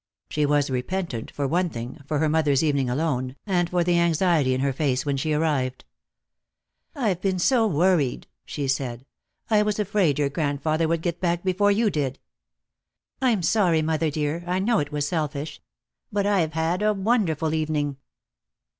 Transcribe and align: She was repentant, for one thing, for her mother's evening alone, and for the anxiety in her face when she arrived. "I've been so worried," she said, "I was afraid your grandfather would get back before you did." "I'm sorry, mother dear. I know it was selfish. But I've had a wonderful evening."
She 0.31 0.47
was 0.47 0.71
repentant, 0.71 1.29
for 1.29 1.47
one 1.47 1.69
thing, 1.69 2.01
for 2.07 2.17
her 2.17 2.27
mother's 2.27 2.63
evening 2.63 2.89
alone, 2.89 3.35
and 3.45 3.69
for 3.69 3.83
the 3.83 3.99
anxiety 3.99 4.55
in 4.55 4.61
her 4.61 4.73
face 4.73 5.05
when 5.05 5.15
she 5.15 5.31
arrived. 5.31 5.85
"I've 6.95 7.21
been 7.21 7.37
so 7.37 7.67
worried," 7.67 8.25
she 8.43 8.67
said, 8.67 9.05
"I 9.51 9.61
was 9.61 9.77
afraid 9.77 10.17
your 10.17 10.29
grandfather 10.29 10.87
would 10.87 11.03
get 11.03 11.19
back 11.21 11.43
before 11.43 11.69
you 11.71 11.91
did." 11.91 12.17
"I'm 13.21 13.43
sorry, 13.43 13.83
mother 13.83 14.09
dear. 14.09 14.43
I 14.47 14.57
know 14.57 14.79
it 14.79 14.91
was 14.91 15.07
selfish. 15.07 15.61
But 16.11 16.25
I've 16.25 16.53
had 16.53 16.81
a 16.81 16.95
wonderful 16.95 17.53
evening." 17.53 17.97